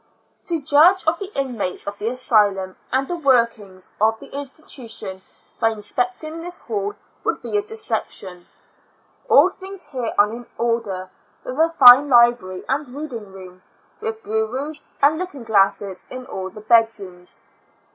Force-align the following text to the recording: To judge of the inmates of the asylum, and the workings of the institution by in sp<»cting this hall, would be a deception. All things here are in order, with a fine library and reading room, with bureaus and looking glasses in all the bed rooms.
To 0.45 0.59
judge 0.59 1.05
of 1.05 1.19
the 1.19 1.31
inmates 1.39 1.85
of 1.85 1.99
the 1.99 2.07
asylum, 2.09 2.75
and 2.91 3.07
the 3.07 3.17
workings 3.17 3.91
of 4.01 4.19
the 4.19 4.35
institution 4.35 5.21
by 5.59 5.69
in 5.69 5.83
sp<»cting 5.83 6.41
this 6.41 6.57
hall, 6.57 6.95
would 7.23 7.43
be 7.43 7.55
a 7.55 7.61
deception. 7.61 8.47
All 9.29 9.51
things 9.51 9.91
here 9.91 10.11
are 10.17 10.31
in 10.33 10.47
order, 10.57 11.11
with 11.43 11.59
a 11.59 11.69
fine 11.77 12.09
library 12.09 12.63
and 12.67 12.89
reading 12.89 13.31
room, 13.31 13.61
with 14.01 14.23
bureaus 14.23 14.85
and 15.03 15.19
looking 15.19 15.43
glasses 15.43 16.07
in 16.09 16.25
all 16.25 16.49
the 16.49 16.61
bed 16.61 16.89
rooms. 16.99 17.37